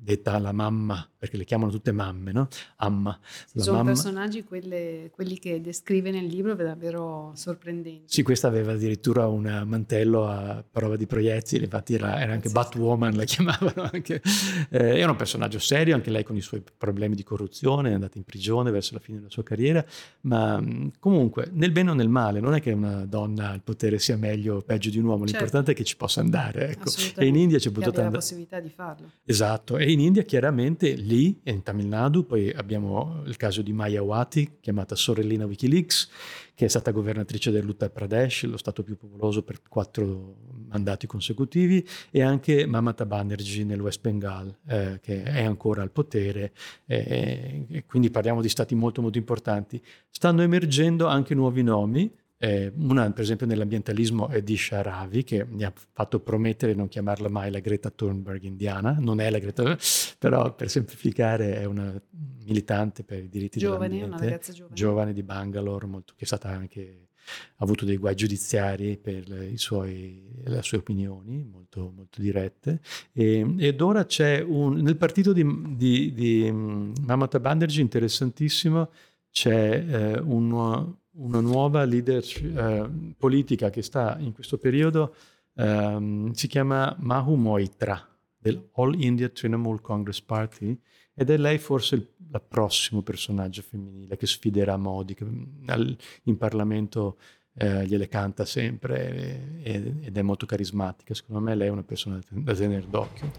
detta 0.00 0.38
la 0.38 0.52
mamma, 0.52 1.06
perché 1.18 1.36
le 1.36 1.44
chiamano 1.44 1.72
tutte 1.72 1.90
mamme, 1.90 2.30
no? 2.30 2.46
Amma. 2.76 3.18
La 3.52 3.62
sono 3.62 3.78
mamma... 3.78 3.90
personaggi 3.90 4.44
quelle, 4.44 5.10
quelli 5.12 5.38
che 5.40 5.60
descrive 5.60 6.12
nel 6.12 6.26
libro 6.26 6.54
davvero 6.54 7.32
sorprendenti. 7.34 8.04
Sì, 8.06 8.22
questa 8.22 8.46
aveva 8.46 8.72
addirittura 8.72 9.26
un 9.26 9.64
mantello 9.66 10.28
a 10.28 10.64
prova 10.70 10.96
di 10.96 11.06
proiettili, 11.06 11.64
infatti 11.64 11.94
era, 11.94 12.20
era 12.20 12.32
anche 12.32 12.48
Batwoman, 12.48 13.14
la 13.16 13.24
chiamavano 13.24 13.90
anche. 13.92 14.22
Eh, 14.70 15.00
era 15.00 15.10
un 15.10 15.16
personaggio 15.16 15.58
serio, 15.58 15.96
anche 15.96 16.10
lei 16.10 16.22
con 16.22 16.36
i 16.36 16.40
suoi 16.40 16.62
problemi 16.76 17.16
di 17.16 17.24
corruzione, 17.24 17.90
è 17.90 17.94
andata 17.94 18.18
in 18.18 18.24
prigione 18.24 18.70
verso 18.70 18.94
la 18.94 19.00
fine 19.00 19.18
della 19.18 19.30
sua 19.30 19.42
carriera, 19.42 19.84
ma 20.22 20.62
comunque 21.00 21.50
nel 21.52 21.72
bene 21.72 21.90
o 21.90 21.94
nel 21.94 22.08
male, 22.08 22.38
non 22.38 22.54
è 22.54 22.60
che 22.60 22.70
una 22.70 23.04
donna 23.04 23.50
al 23.50 23.62
potere 23.62 23.98
sia 23.98 24.16
meglio 24.16 24.56
o 24.56 24.60
peggio 24.60 24.90
di 24.90 24.98
un 24.98 25.06
uomo, 25.06 25.26
certo. 25.26 25.32
l'importante 25.32 25.72
è 25.72 25.74
che 25.74 25.84
ci 25.84 25.96
possa 25.96 26.20
andare. 26.20 26.70
Ecco. 26.70 26.90
E 27.16 27.26
in 27.26 27.34
India 27.34 27.58
c'è 27.58 27.70
potuto 27.70 27.88
andare. 27.88 28.10
la 28.10 28.18
possibilità 28.18 28.60
di 28.60 28.70
farlo. 28.70 29.10
Esatto, 29.24 29.76
e 29.76 29.87
in 29.92 30.00
India 30.00 30.22
chiaramente 30.22 30.92
lì, 30.92 31.40
in 31.44 31.62
Tamil 31.62 31.86
Nadu, 31.86 32.26
poi 32.26 32.50
abbiamo 32.50 33.22
il 33.26 33.36
caso 33.36 33.62
di 33.62 33.72
Mayawati, 33.72 34.58
chiamata 34.60 34.94
sorellina 34.94 35.46
Wikileaks, 35.46 36.08
che 36.54 36.64
è 36.64 36.68
stata 36.68 36.90
governatrice 36.90 37.50
dell'Uttar 37.50 37.90
Pradesh, 37.90 38.44
lo 38.44 38.56
stato 38.56 38.82
più 38.82 38.96
popoloso 38.96 39.42
per 39.42 39.62
quattro 39.68 40.36
mandati 40.68 41.06
consecutivi, 41.06 41.86
e 42.10 42.22
anche 42.22 42.66
Mamata 42.66 43.06
Banerjee 43.06 43.64
nel 43.64 43.80
West 43.80 44.00
Bengal, 44.00 44.54
eh, 44.66 44.98
che 45.00 45.22
è 45.22 45.42
ancora 45.44 45.82
al 45.82 45.90
potere, 45.90 46.52
eh, 46.86 47.84
quindi 47.86 48.10
parliamo 48.10 48.42
di 48.42 48.48
stati 48.48 48.74
molto 48.74 49.00
molto 49.00 49.18
importanti. 49.18 49.80
Stanno 50.10 50.42
emergendo 50.42 51.06
anche 51.06 51.34
nuovi 51.34 51.62
nomi, 51.62 52.12
eh, 52.40 52.72
una, 52.76 53.10
per 53.10 53.24
esempio, 53.24 53.46
nell'ambientalismo 53.46 54.28
è 54.28 54.42
Disha 54.42 54.80
Ravi, 54.80 55.24
che 55.24 55.44
mi 55.44 55.64
ha 55.64 55.72
fatto 55.74 56.20
promettere 56.20 56.72
di 56.72 56.78
non 56.78 56.86
chiamarla 56.86 57.28
mai 57.28 57.50
la 57.50 57.58
Greta 57.58 57.90
Thunberg 57.90 58.42
indiana. 58.44 58.96
Non 58.98 59.20
è 59.20 59.28
la 59.28 59.38
Greta, 59.38 59.76
però 60.18 60.54
per 60.54 60.70
semplificare 60.70 61.56
è 61.56 61.64
una 61.64 62.00
militante 62.44 63.02
per 63.02 63.24
i 63.24 63.28
diritti 63.28 63.58
giovane, 63.58 63.88
dell'ambiente. 63.88 64.14
Una 64.14 64.24
ragazza 64.24 64.52
giovane. 64.52 64.74
giovane 64.74 65.12
di 65.12 65.22
Bangalore, 65.24 65.86
molto, 65.86 66.14
che 66.16 66.24
è 66.24 66.26
stata 66.26 66.48
anche 66.48 67.02
ha 67.28 67.64
avuto 67.64 67.84
dei 67.84 67.98
guai 67.98 68.14
giudiziari 68.14 68.96
per 68.96 69.52
suoi, 69.56 70.40
le 70.44 70.62
sue 70.62 70.78
opinioni 70.78 71.44
molto, 71.44 71.92
molto 71.94 72.22
dirette 72.22 72.80
e, 73.12 73.54
ed 73.58 73.82
ora 73.82 74.06
c'è 74.06 74.40
un, 74.40 74.76
nel 74.76 74.96
partito 74.96 75.34
di, 75.34 75.44
di, 75.76 76.14
di 76.14 76.50
Mamata 76.50 77.38
Banerjee 77.38 77.82
interessantissimo 77.82 78.90
c'è 79.30 79.84
eh, 79.86 80.18
un, 80.20 80.96
una 81.18 81.40
nuova 81.40 81.84
leader 81.84 82.22
eh, 82.22 83.14
politica 83.16 83.70
che 83.70 83.82
sta 83.82 84.16
in 84.18 84.32
questo 84.32 84.58
periodo, 84.58 85.14
ehm, 85.54 86.32
si 86.32 86.46
chiama 86.46 86.94
Mahu 86.98 87.34
Moitra 87.34 88.06
del 88.36 88.68
All 88.74 89.00
India 89.00 89.28
Trinamool 89.28 89.80
Congress 89.80 90.20
Party 90.20 90.78
ed 91.14 91.30
è 91.30 91.36
lei 91.36 91.58
forse 91.58 91.96
il, 91.96 92.08
il 92.32 92.42
prossimo 92.46 93.02
personaggio 93.02 93.62
femminile 93.62 94.16
che 94.16 94.26
sfiderà 94.26 94.76
Modi, 94.76 95.14
che 95.14 95.26
al, 95.66 95.96
in 96.24 96.36
Parlamento 96.36 97.18
eh, 97.54 97.84
gliele 97.86 98.06
canta 98.06 98.44
sempre 98.44 99.62
eh, 99.62 99.94
ed 100.02 100.16
è 100.16 100.22
molto 100.22 100.46
carismatica. 100.46 101.14
Secondo 101.14 101.40
me 101.40 101.56
lei 101.56 101.66
è 101.66 101.70
una 101.70 101.82
persona 101.82 102.20
da 102.28 102.54
tenere 102.54 102.86
d'occhio. 102.88 103.30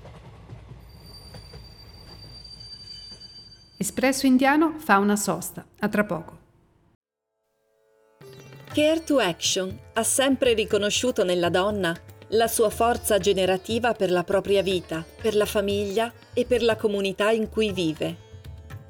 Espresso 3.77 4.25
Indiano 4.25 4.77
fa 4.77 4.97
una 4.97 5.15
sosta. 5.15 5.65
A 5.79 5.87
tra 5.87 6.03
poco. 6.03 6.38
Care 8.79 9.03
to 9.03 9.17
Action 9.17 9.77
ha 9.91 10.03
sempre 10.03 10.53
riconosciuto 10.53 11.25
nella 11.25 11.49
donna 11.49 11.93
la 12.29 12.47
sua 12.47 12.69
forza 12.69 13.17
generativa 13.17 13.91
per 13.91 14.09
la 14.09 14.23
propria 14.23 14.61
vita, 14.61 15.03
per 15.21 15.35
la 15.35 15.43
famiglia 15.45 16.09
e 16.33 16.45
per 16.45 16.63
la 16.63 16.77
comunità 16.77 17.29
in 17.29 17.49
cui 17.49 17.73
vive. 17.73 18.15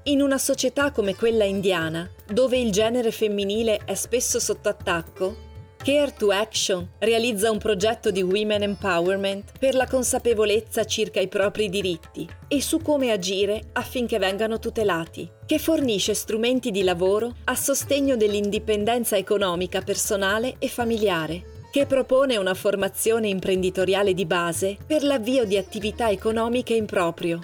In 0.04 0.22
una 0.22 0.38
società 0.38 0.92
come 0.92 1.16
quella 1.16 1.44
indiana, 1.44 2.08
dove 2.24 2.60
il 2.60 2.72
genere 2.72 3.10
femminile 3.10 3.80
è 3.84 3.96
spesso 3.96 4.40
sotto 4.40 4.70
attacco, 4.70 5.36
Care 5.82 6.14
to 6.18 6.32
Action 6.32 6.86
realizza 7.00 7.50
un 7.50 7.58
progetto 7.58 8.12
di 8.12 8.22
Women 8.22 8.64
Empowerment 8.64 9.58
per 9.58 9.76
la 9.76 9.88
consapevolezza 9.88 10.84
circa 10.84 11.22
i 11.22 11.30
propri 11.30 11.70
diritti 11.70 12.28
e 12.50 12.62
su 12.62 12.82
come 12.82 13.12
agire 13.12 13.70
affinché 13.72 14.20
vengano 14.20 14.60
tutelati, 14.60 15.32
che 15.46 15.58
fornisce 15.58 16.14
strumenti 16.14 16.72
di 16.72 16.84
lavoro 16.84 17.34
a 17.46 17.56
sostegno 17.56 18.18
dell'indipendenza 18.18 19.16
economica 19.16 19.80
personale 19.82 20.56
e 20.60 20.68
familiare, 20.68 21.44
che 21.72 21.86
propone 21.86 22.36
una 22.36 22.56
formazione 22.56 23.30
imprenditoriale 23.30 24.14
di 24.14 24.26
base 24.26 24.78
per 24.86 25.02
l'avvio 25.04 25.46
di 25.46 25.56
attività 25.56 26.10
economiche 26.10 26.74
in 26.74 26.86
proprio. 26.86 27.40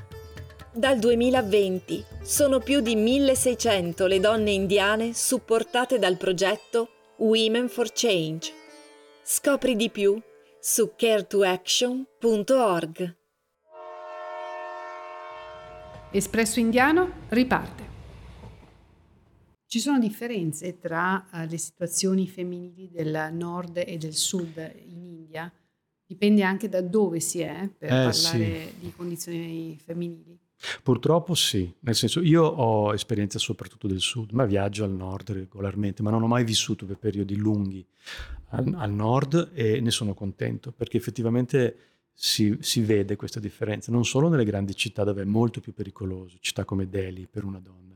Dal 0.74 1.00
2020 1.00 2.04
sono 2.22 2.60
più 2.60 2.82
di 2.82 2.98
1600 2.98 4.08
le 4.08 4.20
donne 4.20 4.52
indiane 4.52 5.14
supportate 5.14 6.00
dal 6.00 6.18
progetto 6.18 6.90
Women 7.18 7.70
for 7.70 7.94
Change. 7.94 8.52
Scopri 9.24 9.78
di 9.78 9.90
più 9.90 10.22
su 10.60 10.92
caretoaction.org. 10.98 13.16
Espresso 16.12 16.60
Indiano 16.60 17.10
riparte. 17.30 17.84
Ci 19.66 19.80
sono 19.80 19.98
differenze 19.98 20.78
tra 20.78 21.26
uh, 21.32 21.46
le 21.50 21.58
situazioni 21.58 22.28
femminili 22.28 22.90
del 22.90 23.30
nord 23.32 23.78
e 23.78 23.98
del 23.98 24.14
sud 24.14 24.58
in 24.86 25.06
India? 25.06 25.50
Dipende 26.06 26.44
anche 26.44 26.68
da 26.68 26.82
dove 26.82 27.22
si 27.22 27.40
è 27.40 27.70
per 27.78 27.94
eh, 27.94 28.12
parlare 28.12 28.12
sì. 28.12 28.74
di 28.80 28.92
condizioni 28.94 29.80
femminili. 29.82 30.38
Purtroppo 30.84 31.34
sì, 31.34 31.72
nel 31.82 31.96
senso 31.96 32.22
io 32.22 32.44
ho 32.44 32.94
esperienza 32.94 33.40
soprattutto 33.40 33.88
del 33.88 34.00
sud, 34.00 34.32
ma 34.32 34.46
viaggio 34.46 34.84
al 34.84 34.92
nord 34.92 35.32
regolarmente, 35.32 36.02
ma 36.04 36.12
non 36.12 36.24
ho 36.24 36.28
mai 36.28 36.44
vissuto 36.44 36.86
per 36.86 36.98
periodi 36.98 37.36
lunghi 37.36 37.86
al, 38.50 38.74
al 38.76 38.92
nord 38.92 39.52
e 39.54 39.80
ne 39.82 39.92
sono 39.92 40.14
contento 40.14 40.72
perché 40.72 40.98
effettivamente 40.98 41.78
si, 42.14 42.58
si, 42.62 42.82
vede 42.82 43.18
questa 43.18 43.42
differenza, 43.42 43.92
non 43.92 44.06
solo 44.06 44.30
nelle 44.30 44.46
grandi 44.46 44.74
città 44.74 45.04
dove 45.04 45.24
è 45.24 45.26
molto 45.26 45.60
più 45.60 45.74
pericoloso, 45.74 46.38
città 46.40 46.64
come 46.64 46.88
Delhi 46.88 47.28
per 47.30 47.44
una 47.44 47.60
donna, 47.60 47.94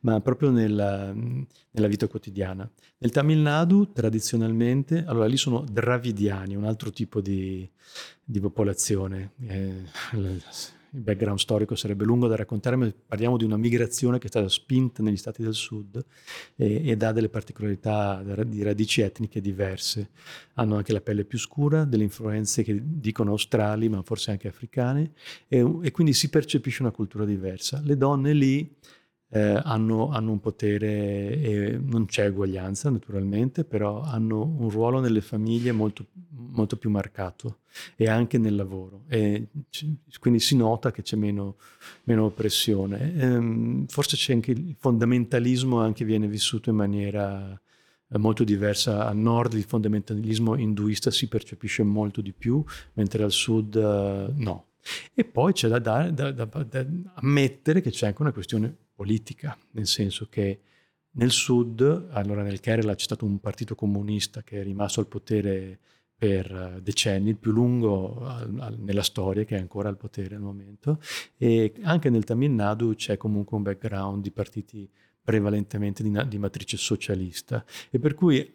ma 0.00 0.20
proprio 0.20 0.50
nella, 0.50 1.10
nella 1.12 1.86
vita 1.86 2.06
quotidiana. 2.06 2.70
Nel 2.98 3.10
Tamil 3.10 3.38
Nadu 3.38 3.90
tradizionalmente, 3.92 5.04
allora 5.06 5.26
lì 5.26 5.38
sono 5.38 5.64
dravidiani, 5.68 6.54
un 6.54 6.64
altro 6.64 6.90
tipo 6.90 7.22
di, 7.22 7.68
di 8.22 8.40
popolazione. 8.40 9.32
Eh, 9.40 9.84
il 10.94 11.00
background 11.00 11.38
storico 11.38 11.74
sarebbe 11.74 12.04
lungo 12.04 12.28
da 12.28 12.36
raccontare, 12.36 12.76
ma 12.76 12.92
parliamo 13.06 13.36
di 13.36 13.44
una 13.44 13.56
migrazione 13.56 14.18
che 14.18 14.26
è 14.26 14.28
stata 14.28 14.48
spinta 14.48 15.02
negli 15.02 15.16
stati 15.16 15.42
del 15.42 15.54
sud 15.54 16.04
e, 16.54 16.90
ed 16.90 17.02
ha 17.02 17.12
delle 17.12 17.30
particolarità 17.30 18.22
di 18.44 18.62
radici 18.62 19.00
etniche 19.00 19.40
diverse. 19.40 20.10
Hanno 20.54 20.76
anche 20.76 20.92
la 20.92 21.00
pelle 21.00 21.24
più 21.24 21.38
scura, 21.38 21.84
delle 21.84 22.02
influenze 22.02 22.62
che 22.62 22.78
dicono 22.82 23.30
australi, 23.30 23.88
ma 23.88 24.02
forse 24.02 24.32
anche 24.32 24.48
africane, 24.48 25.12
e, 25.48 25.78
e 25.82 25.90
quindi 25.90 26.12
si 26.12 26.28
percepisce 26.28 26.82
una 26.82 26.90
cultura 26.90 27.24
diversa. 27.24 27.80
Le 27.82 27.96
donne 27.96 28.32
lì 28.34 28.76
eh, 29.34 29.60
hanno, 29.64 30.10
hanno, 30.10 30.32
un 30.32 30.40
potere, 30.40 31.40
e 31.40 31.80
non 31.82 32.04
c'è 32.04 32.28
uguaglianza 32.28 32.90
naturalmente, 32.90 33.64
però 33.64 34.02
hanno 34.02 34.42
un 34.42 34.68
ruolo 34.68 35.00
nelle 35.00 35.22
famiglie 35.22 35.72
molto, 35.72 36.06
molto 36.28 36.76
più 36.76 36.90
marcato 36.90 37.60
e 37.96 38.08
anche 38.08 38.36
nel 38.36 38.54
lavoro. 38.54 39.04
E 39.08 39.46
quindi 40.18 40.38
si 40.38 40.54
nota 40.54 40.92
che 40.92 41.00
c'è 41.00 41.16
meno, 41.16 41.56
meno 42.04 42.24
oppressione. 42.24 43.14
Ehm, 43.14 43.86
forse 43.86 44.16
c'è 44.16 44.34
anche 44.34 44.50
il 44.50 44.76
fondamentalismo, 44.78 45.80
anche 45.80 46.04
viene 46.04 46.28
vissuto 46.28 46.68
in 46.68 46.76
maniera 46.76 47.58
eh, 48.08 48.18
molto 48.18 48.44
diversa. 48.44 49.06
Al 49.06 49.16
nord 49.16 49.54
il 49.54 49.64
fondamentalismo 49.64 50.56
induista 50.56 51.10
si 51.10 51.26
percepisce 51.26 51.82
molto 51.82 52.20
di 52.20 52.32
più, 52.32 52.62
mentre 52.94 53.22
al 53.22 53.32
sud 53.32 53.74
uh, 53.76 54.30
no. 54.36 54.66
E 55.14 55.24
poi 55.24 55.52
c'è 55.52 55.68
da, 55.68 55.78
da, 55.78 56.10
da, 56.10 56.32
da, 56.32 56.86
ammettere 57.14 57.80
che 57.80 57.90
c'è 57.90 58.08
anche 58.08 58.20
una 58.20 58.32
questione 58.32 58.76
politica, 59.02 59.58
nel 59.72 59.88
senso 59.88 60.28
che 60.28 60.60
nel 61.14 61.32
sud, 61.32 62.08
allora 62.12 62.42
nel 62.42 62.60
Kerala 62.60 62.94
c'è 62.94 63.04
stato 63.04 63.24
un 63.24 63.40
partito 63.40 63.74
comunista 63.74 64.42
che 64.42 64.60
è 64.60 64.62
rimasto 64.62 65.00
al 65.00 65.08
potere 65.08 65.80
per 66.16 66.78
decenni, 66.80 67.30
il 67.30 67.36
più 67.36 67.50
lungo 67.50 68.24
nella 68.78 69.02
storia 69.02 69.42
che 69.42 69.56
è 69.56 69.58
ancora 69.58 69.88
al 69.88 69.96
potere 69.96 70.36
al 70.36 70.40
momento, 70.40 71.00
e 71.36 71.72
anche 71.82 72.10
nel 72.10 72.22
Tamil 72.22 72.52
Nadu 72.52 72.94
c'è 72.94 73.16
comunque 73.16 73.56
un 73.56 73.64
background 73.64 74.22
di 74.22 74.30
partiti 74.30 74.88
prevalentemente 75.20 76.04
di, 76.04 76.16
di 76.28 76.38
matrice 76.38 76.76
socialista. 76.76 77.64
E 77.90 77.98
per 77.98 78.14
cui 78.14 78.52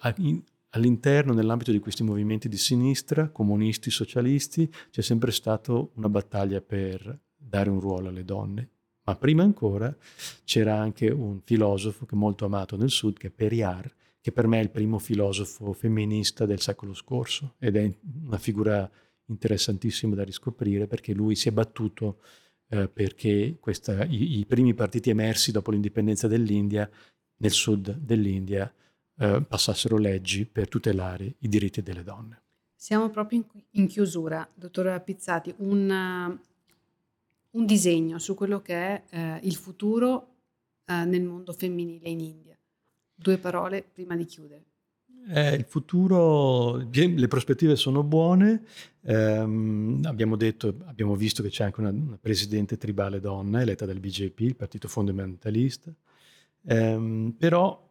all'interno, 0.70 1.34
nell'ambito 1.34 1.74
di 1.74 1.80
questi 1.80 2.04
movimenti 2.04 2.48
di 2.48 2.58
sinistra, 2.58 3.28
comunisti, 3.28 3.92
socialisti, 3.92 4.72
c'è 4.92 5.02
sempre 5.02 5.32
stata 5.32 5.74
una 5.74 6.08
battaglia 6.08 6.62
per 6.62 7.20
dare 7.36 7.70
un 7.70 7.82
ruolo 7.82 8.08
alle 8.08 8.24
donne 8.24 8.70
ma 9.08 9.16
prima 9.16 9.44
ancora 9.44 9.96
c'era 10.44 10.78
anche 10.78 11.10
un 11.10 11.40
filosofo 11.42 12.06
che 12.06 12.14
è 12.14 12.18
molto 12.18 12.44
amato 12.44 12.76
nel 12.76 12.90
sud, 12.90 13.18
che 13.18 13.28
è 13.28 13.32
Periyar, 13.32 13.90
che 14.20 14.34
per 14.34 14.48
me 14.48 14.60
è 14.60 14.64
il 14.64 14.70
primo 14.70 15.00
filosofo 15.00 15.72
femminista 15.72 16.46
del 16.46 16.60
secolo 16.60 16.94
scorso 16.94 17.56
ed 17.58 17.78
è 17.78 17.90
una 18.26 18.38
figura 18.38 18.90
interessantissima 19.28 20.14
da 20.14 20.24
riscoprire 20.24 20.88
perché 20.88 21.14
lui 21.14 21.36
si 21.36 21.48
è 21.48 21.52
battuto 21.52 22.20
eh, 22.70 22.90
perché 22.90 23.56
questa, 23.62 24.04
i, 24.04 24.40
i, 24.40 24.46
primi 24.46 24.74
partiti 24.74 25.10
emersi 25.10 25.54
dopo 25.54 25.72
l'indipendenza 25.72 26.28
dell'India, 26.28 26.90
nel 27.38 27.52
sud 27.52 27.96
dell'India, 27.96 28.72
eh, 29.20 29.42
passassero 29.48 29.98
leggi 29.98 30.46
per 30.46 30.68
tutelare 30.68 31.36
i 31.40 31.48
diritti 31.48 31.82
delle 31.82 32.04
donne. 32.04 32.42
Siamo 32.76 33.10
proprio 33.10 33.40
in, 33.40 33.64
in 33.72 33.88
chiusura, 33.88 34.48
dottor 34.54 35.02
Pizzati. 35.02 35.54
Un, 35.60 36.38
un 37.52 37.66
disegno 37.66 38.20
su 38.20 38.36
quello 38.36 38.62
che 38.62 38.76
è 38.76 39.04
eh, 39.10 39.40
il 39.44 39.56
futuro 39.56 40.36
eh, 40.86 41.06
nel 41.06 41.24
mondo 41.24 41.54
femminile 41.54 42.10
in 42.10 42.20
India. 42.20 42.58
Due 43.14 43.38
parole 43.38 43.84
prima 43.84 44.16
di 44.16 44.26
chiudere. 44.26 44.66
Eh, 45.30 45.56
il 45.56 45.66
futuro, 45.66 46.78
le 46.78 47.28
prospettive 47.28 47.76
sono 47.76 48.02
buone, 48.02 48.64
ehm, 49.02 50.02
abbiamo, 50.06 50.38
detto, 50.38 50.76
abbiamo 50.86 51.16
visto 51.16 51.44
che 51.44 51.50
c'è 51.50 51.66
anche 51.66 51.82
una, 51.82 51.90
una, 51.90 52.18
presidente 52.18 52.78
tribale 52.78 53.20
donna 53.20 53.62
eletta 53.62 53.86
dal 53.86 54.00
BJP, 54.00 54.40
il 54.40 54.56
partito 54.56 54.88
fondamentalista, 54.88 55.94
ehm, 56.64 57.36
però 57.38 57.86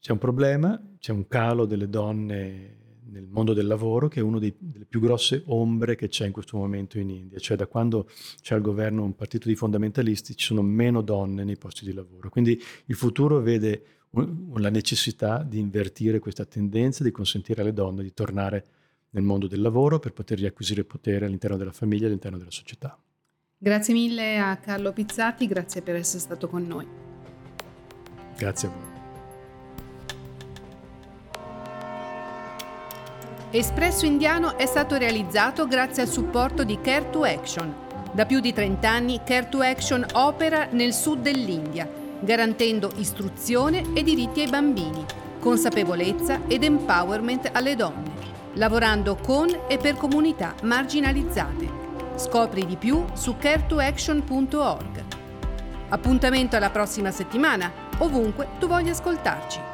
c'è 0.00 0.12
un 0.12 0.18
problema, 0.18 0.80
c'è 0.98 1.12
un 1.12 1.26
calo 1.28 1.66
delle 1.66 1.90
donne 1.90 2.76
nel 3.10 3.26
mondo 3.26 3.52
del 3.52 3.66
lavoro, 3.66 4.08
che 4.08 4.20
è 4.20 4.22
una 4.22 4.38
delle 4.38 4.86
più 4.88 5.00
grosse 5.00 5.42
ombre 5.46 5.96
che 5.96 6.08
c'è 6.08 6.26
in 6.26 6.32
questo 6.32 6.56
momento 6.56 6.98
in 6.98 7.10
India. 7.10 7.38
Cioè 7.38 7.56
da 7.56 7.66
quando 7.66 8.08
c'è 8.40 8.54
al 8.54 8.60
governo 8.60 9.04
un 9.04 9.14
partito 9.14 9.48
di 9.48 9.54
fondamentalisti 9.54 10.36
ci 10.36 10.46
sono 10.46 10.62
meno 10.62 11.02
donne 11.02 11.44
nei 11.44 11.56
posti 11.56 11.84
di 11.84 11.92
lavoro. 11.92 12.28
Quindi 12.30 12.60
il 12.86 12.94
futuro 12.94 13.40
vede 13.40 13.82
la 14.10 14.70
necessità 14.70 15.42
di 15.42 15.58
invertire 15.58 16.18
questa 16.18 16.44
tendenza, 16.44 17.04
di 17.04 17.10
consentire 17.10 17.60
alle 17.60 17.72
donne 17.72 18.02
di 18.02 18.14
tornare 18.14 18.64
nel 19.10 19.22
mondo 19.22 19.46
del 19.46 19.60
lavoro 19.60 19.98
per 19.98 20.12
poter 20.12 20.38
riacquisire 20.38 20.84
potere 20.84 21.26
all'interno 21.26 21.56
della 21.56 21.72
famiglia 21.72 22.04
e 22.04 22.06
all'interno 22.08 22.38
della 22.38 22.50
società. 22.50 22.98
Grazie 23.56 23.92
mille 23.92 24.38
a 24.38 24.56
Carlo 24.58 24.92
Pizzati, 24.92 25.46
grazie 25.46 25.82
per 25.82 25.96
essere 25.96 26.20
stato 26.20 26.48
con 26.48 26.66
noi. 26.66 26.86
Grazie 28.36 28.68
a 28.68 28.70
voi. 28.70 28.87
Espresso 33.50 34.04
Indiano 34.04 34.58
è 34.58 34.66
stato 34.66 34.98
realizzato 34.98 35.66
grazie 35.66 36.02
al 36.02 36.08
supporto 36.08 36.64
di 36.64 36.78
Care 36.82 37.08
to 37.08 37.22
Action. 37.22 37.74
Da 38.12 38.26
più 38.26 38.40
di 38.40 38.52
30 38.52 38.90
anni 38.90 39.20
Care 39.24 39.48
to 39.48 39.60
Action 39.60 40.04
opera 40.12 40.68
nel 40.70 40.92
sud 40.92 41.22
dell'India, 41.22 41.88
garantendo 42.20 42.92
istruzione 42.96 43.94
e 43.94 44.02
diritti 44.02 44.42
ai 44.42 44.50
bambini, 44.50 45.02
consapevolezza 45.40 46.40
ed 46.46 46.62
empowerment 46.62 47.48
alle 47.54 47.74
donne, 47.74 48.12
lavorando 48.52 49.16
con 49.16 49.48
e 49.66 49.78
per 49.78 49.96
comunità 49.96 50.54
marginalizzate. 50.64 51.86
Scopri 52.16 52.66
di 52.66 52.76
più 52.76 53.02
su 53.14 53.36
caretoaction.org. 53.38 55.04
Appuntamento 55.88 56.56
alla 56.56 56.68
prossima 56.68 57.10
settimana, 57.10 57.72
ovunque 57.98 58.46
tu 58.58 58.66
voglia 58.66 58.90
ascoltarci. 58.90 59.67